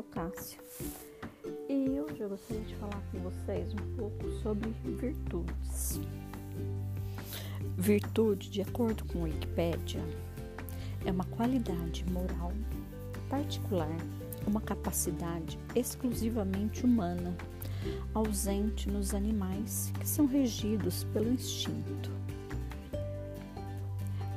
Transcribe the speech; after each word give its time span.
sou 0.00 0.02
Cássia 0.04 0.58
e 1.68 2.00
hoje 2.00 2.20
eu 2.20 2.30
gostaria 2.30 2.62
de 2.62 2.74
falar 2.76 3.02
com 3.12 3.18
vocês 3.18 3.74
um 3.74 3.96
pouco 3.96 4.30
sobre 4.42 4.70
virtudes. 4.96 6.00
Virtude, 7.76 8.50
de 8.50 8.62
acordo 8.62 9.04
com 9.04 9.20
a 9.20 9.22
Wikipédia, 9.24 10.00
é 11.04 11.10
uma 11.10 11.24
qualidade 11.24 12.04
moral 12.10 12.52
particular, 13.28 13.94
uma 14.46 14.62
capacidade 14.62 15.58
exclusivamente 15.74 16.84
humana, 16.86 17.36
ausente 18.14 18.88
nos 18.88 19.12
animais 19.12 19.92
que 20.00 20.08
são 20.08 20.24
regidos 20.24 21.04
pelo 21.12 21.30
instinto. 21.30 22.10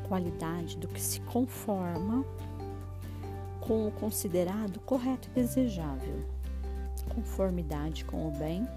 Qualidade 0.09 0.77
do 0.77 0.89
que 0.89 0.99
se 0.99 1.21
conforma 1.21 2.25
com 3.67 3.87
o 3.87 3.91
considerado 3.91 4.79
correto 4.81 5.29
e 5.29 5.41
desejável, 5.41 6.21
conformidade 7.15 8.03
com 8.03 8.27
o 8.27 8.31
bem, 8.31 8.67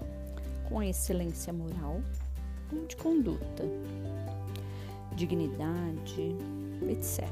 com 0.69 0.81
excelência 0.81 1.51
moral 1.51 1.99
ou 2.71 2.85
de 2.85 2.95
conduta, 2.95 3.65
dignidade, 5.13 6.35
etc. 6.89 7.27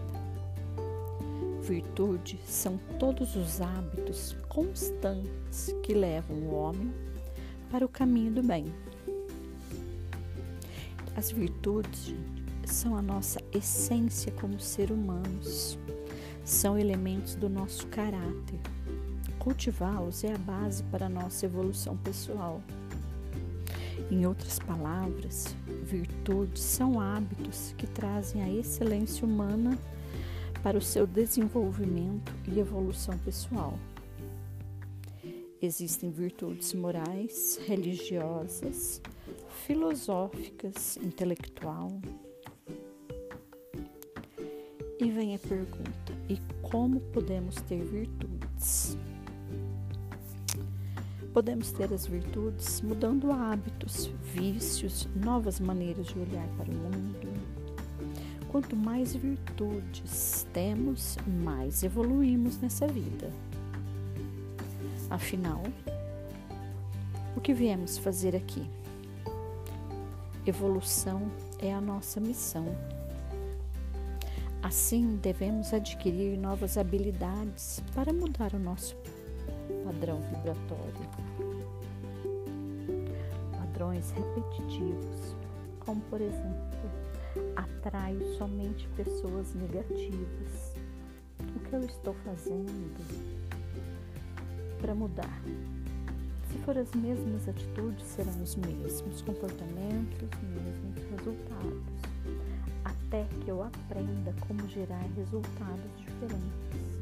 Virtude 1.61 2.37
são 2.45 2.77
todos 2.99 3.35
os 3.37 3.61
hábitos 3.61 4.35
constantes 4.49 5.73
que 5.81 5.93
levam 5.93 6.37
o 6.37 6.53
homem 6.53 6.93
para 7.71 7.85
o 7.85 7.89
caminho 7.89 8.33
do 8.33 8.43
bem. 8.43 8.65
As 11.15 11.31
virtudes 11.31 12.13
são 12.65 12.97
a 12.97 13.01
nossa 13.01 13.39
essência 13.53 14.31
como 14.33 14.59
ser 14.59 14.91
humanos 14.91 15.79
são 16.45 16.77
elementos 16.77 17.35
do 17.35 17.49
nosso 17.49 17.87
caráter. 17.87 18.59
Cultivá-los 19.39 20.23
é 20.23 20.33
a 20.33 20.37
base 20.37 20.83
para 20.83 21.07
a 21.07 21.09
nossa 21.09 21.45
evolução 21.45 21.97
pessoal. 21.97 22.61
Em 24.11 24.25
outras 24.27 24.59
palavras, 24.59 25.55
virtudes 25.83 26.61
são 26.61 26.99
hábitos 26.99 27.73
que 27.75 27.87
trazem 27.87 28.43
a 28.43 28.49
excelência 28.49 29.25
humana 29.25 29.77
para 30.61 30.77
o 30.77 30.81
seu 30.81 31.07
desenvolvimento 31.07 32.31
e 32.47 32.59
evolução 32.59 33.17
pessoal. 33.17 33.77
Existem 35.59 36.11
virtudes 36.11 36.73
morais, 36.73 37.59
religiosas, 37.65 39.01
filosóficas, 39.65 40.97
intelectual, 40.97 41.99
e 45.05 45.11
vem 45.11 45.35
a 45.35 45.39
pergunta: 45.39 46.13
e 46.27 46.37
como 46.63 46.99
podemos 46.99 47.55
ter 47.61 47.83
virtudes? 47.83 48.97
Podemos 51.31 51.71
ter 51.71 51.93
as 51.93 52.07
virtudes 52.07 52.81
mudando 52.81 53.31
hábitos, 53.31 54.09
vícios, 54.33 55.07
novas 55.15 55.59
maneiras 55.59 56.07
de 56.07 56.17
olhar 56.17 56.47
para 56.57 56.71
o 56.71 56.73
mundo. 56.73 57.27
Quanto 58.49 58.75
mais 58.75 59.13
virtudes 59.13 60.47
temos, 60.51 61.17
mais 61.43 61.83
evoluímos 61.83 62.57
nessa 62.57 62.87
vida. 62.87 63.29
Afinal, 65.09 65.61
o 67.35 67.41
que 67.41 67.53
viemos 67.53 67.97
fazer 67.97 68.35
aqui? 68.35 68.65
Evolução 70.47 71.29
é 71.59 71.71
a 71.71 71.81
nossa 71.81 72.19
missão 72.19 72.65
Assim, 74.65 75.17
devemos 75.17 75.71
adquirir 75.75 76.39
novas 76.39 76.75
habilidades 76.75 77.83
para 77.93 78.11
mudar 78.11 78.51
o 78.55 78.57
nosso 78.57 78.97
padrão 79.85 80.19
vibratório. 80.21 81.07
Padrões 83.51 84.09
repetitivos, 84.09 85.35
como 85.81 86.01
por 86.09 86.19
exemplo, 86.19 86.89
atraio 87.55 88.25
somente 88.39 88.87
pessoas 88.95 89.53
negativas. 89.53 90.73
O 91.55 91.59
que 91.59 91.73
eu 91.73 91.85
estou 91.85 92.15
fazendo 92.25 93.05
para 94.81 94.95
mudar? 94.95 95.43
Se 96.51 96.57
for 96.65 96.75
as 96.75 96.91
mesmas 96.95 97.47
atitudes, 97.47 98.03
serão 98.03 98.41
os 98.41 98.55
mesmos 98.55 99.21
comportamentos, 99.21 100.23
os 100.23 100.41
mesmos 100.41 101.11
resultados 101.11 102.04
até 103.07 103.25
que 103.41 103.49
eu 103.49 103.61
aprenda 103.61 104.33
como 104.47 104.67
gerar 104.67 105.03
resultados 105.15 105.91
diferentes, 105.97 106.97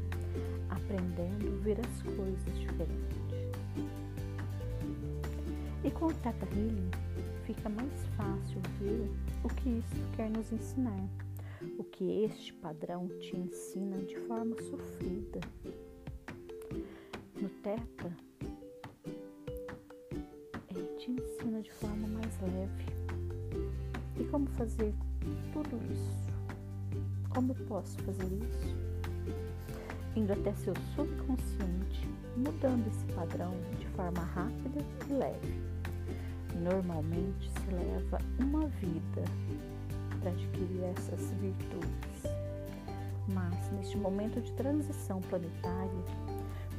aprendendo 0.68 1.48
a 1.48 1.62
ver 1.62 1.78
as 1.80 2.02
coisas 2.02 2.58
diferentes. 2.58 3.24
E 5.82 5.90
com 5.90 6.06
o 6.06 6.14
Teta 6.14 6.46
Healing 6.52 6.90
fica 7.44 7.68
mais 7.68 8.06
fácil 8.16 8.60
ver 8.80 9.10
o 9.42 9.48
que 9.48 9.68
isso 9.70 10.16
quer 10.16 10.30
nos 10.30 10.50
ensinar, 10.52 11.08
o 11.78 11.84
que 11.84 12.24
este 12.24 12.52
padrão 12.54 13.08
te 13.20 13.36
ensina 13.36 13.98
de 13.98 14.16
forma 14.20 14.56
sofrida. 14.62 15.40
No 17.40 17.48
Teta, 17.62 18.16
ele 20.70 20.86
te 20.98 21.10
ensina 21.10 21.60
de 21.60 21.72
forma 21.72 22.08
mais 22.08 22.40
leve. 22.40 22.93
Como 24.34 24.48
fazer 24.48 24.92
tudo 25.52 25.80
isso. 25.92 26.34
Como 27.28 27.54
posso 27.54 27.96
fazer 28.02 28.24
isso? 28.24 28.76
Indo 30.16 30.32
até 30.32 30.52
seu 30.54 30.74
subconsciente, 30.96 32.08
mudando 32.36 32.84
esse 32.88 33.04
padrão 33.14 33.54
de 33.78 33.86
forma 33.90 34.24
rápida 34.24 34.84
e 35.08 35.12
leve. 35.12 35.62
Normalmente 36.52 37.48
se 37.48 37.74
leva 37.76 38.18
uma 38.40 38.66
vida 38.66 39.22
para 40.18 40.32
adquirir 40.32 40.82
essas 40.82 41.30
virtudes. 41.34 42.22
Mas 43.28 43.70
neste 43.70 43.96
momento 43.96 44.40
de 44.40 44.50
transição 44.54 45.20
planetária, 45.20 46.04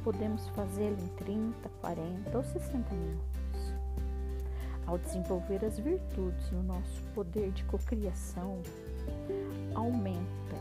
podemos 0.04 0.46
fazê-lo 0.48 0.98
em 1.00 1.08
30, 1.24 1.70
40 1.80 2.36
ou 2.36 2.44
60 2.44 2.94
minutos 2.94 3.45
ao 4.86 4.98
desenvolver 4.98 5.64
as 5.64 5.78
virtudes 5.78 6.50
no 6.52 6.62
nosso 6.62 7.02
poder 7.14 7.50
de 7.50 7.64
cocriação, 7.64 8.62
aumenta, 9.74 10.56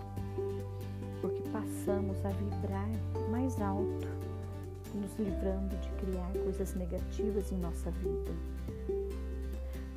porque 1.21 1.41
passamos 1.49 2.23
a 2.25 2.29
vibrar 2.29 2.89
mais 3.29 3.59
alto, 3.61 4.07
nos 4.93 5.17
livrando 5.19 5.75
de 5.77 5.89
criar 6.05 6.31
coisas 6.43 6.73
negativas 6.75 7.51
em 7.51 7.57
nossa 7.57 7.91
vida. 7.91 8.31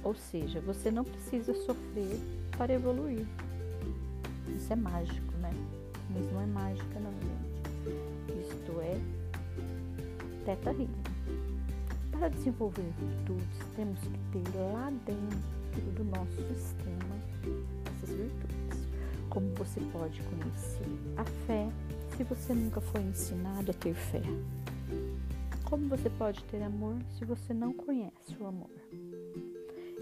Ou 0.02 0.14
seja, 0.14 0.60
você 0.60 0.90
não 0.90 1.04
precisa 1.04 1.54
sofrer 1.64 2.18
para 2.56 2.72
evoluir. 2.72 3.26
Isso 4.56 4.72
é 4.72 4.76
mágico, 4.76 5.32
né? 5.38 5.52
Mas 6.10 6.32
não 6.32 6.40
é 6.40 6.46
mágica, 6.46 7.00
não, 7.00 7.12
gente. 7.12 8.48
Isto 8.48 8.80
é 8.80 8.98
teta 10.44 10.70
healing. 10.70 11.07
Para 12.18 12.30
desenvolver 12.30 12.82
virtudes, 12.98 13.58
temos 13.76 14.00
que 14.00 14.18
ter 14.32 14.58
lá 14.72 14.90
dentro 15.06 15.92
do 15.92 16.02
nosso 16.02 16.34
sistema 16.52 17.14
essas 17.86 18.10
virtudes. 18.10 18.88
Como 19.30 19.54
você 19.54 19.80
pode 19.92 20.20
conhecer 20.22 20.88
a 21.16 21.24
fé 21.46 21.68
se 22.16 22.24
você 22.24 22.54
nunca 22.54 22.80
foi 22.80 23.02
ensinado 23.02 23.70
a 23.70 23.74
ter 23.74 23.94
fé? 23.94 24.22
Como 25.64 25.88
você 25.88 26.10
pode 26.10 26.42
ter 26.46 26.60
amor 26.60 26.96
se 27.16 27.24
você 27.24 27.54
não 27.54 27.72
conhece 27.72 28.36
o 28.40 28.46
amor? 28.46 28.70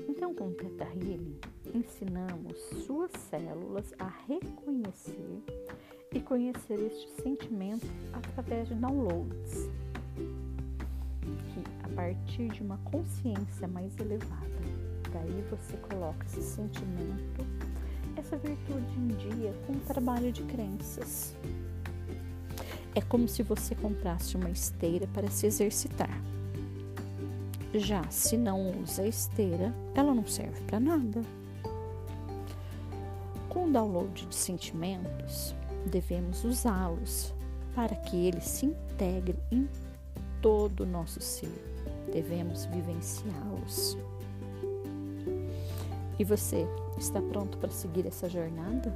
Então, 0.09 0.34
com 0.34 0.48
o 0.48 0.53
Teta 0.53 0.84
Healing, 0.84 1.38
ensinamos 1.75 2.59
suas 2.87 3.10
células 3.28 3.92
a 3.98 4.10
reconhecer 4.27 5.42
e 6.15 6.21
conhecer 6.21 6.80
este 6.80 7.10
sentimento 7.22 7.86
através 8.15 8.69
de 8.69 8.74
downloads 8.74 9.69
partir 11.97 12.48
de 12.48 12.63
uma 12.63 12.77
consciência 12.84 13.66
mais 13.66 13.98
elevada. 13.98 14.45
Daí 15.10 15.43
você 15.51 15.78
coloca 15.78 16.27
esse 16.27 16.43
sentimento, 16.43 17.45
essa 18.16 18.37
virtude 18.37 18.98
em 18.98 19.09
dia 19.09 19.54
com 19.66 19.72
o 19.72 19.81
trabalho 19.81 20.31
de 20.31 20.43
crenças. 20.43 21.34
É 22.95 23.01
como 23.01 23.27
se 23.27 23.43
você 23.43 23.75
comprasse 23.75 24.37
uma 24.37 24.51
esteira 24.51 25.07
para 25.09 25.31
se 25.31 25.47
exercitar. 25.47 26.21
Já 27.75 28.09
se 28.10 28.37
não 28.37 28.78
usa 28.83 29.03
a 29.03 29.09
esteira, 29.09 29.75
ela 29.95 30.15
não 30.15 30.27
serve 30.27 30.60
para 30.63 30.78
nada. 30.78 31.22
Com 33.48 33.69
o 33.69 33.72
download 33.72 34.27
de 34.27 34.34
sentimentos, 34.34 35.54
devemos 35.87 36.45
usá-los 36.45 37.34
para 37.75 37.97
que 37.97 38.27
eles 38.27 38.45
se 38.45 38.66
integrem 38.66 39.39
em 39.51 39.69
todo 40.41 40.83
o 40.83 40.87
nosso 40.87 41.21
ser 41.21 41.76
devemos 42.16 42.65
vivenciá-los. 42.65 43.98
E 46.18 46.24
você 46.24 46.66
está 46.97 47.21
pronto 47.21 47.59
para 47.59 47.71
seguir 47.71 48.07
essa 48.07 48.27
jornada? 48.27 48.91